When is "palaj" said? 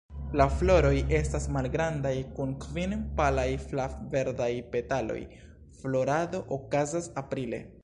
3.21-3.45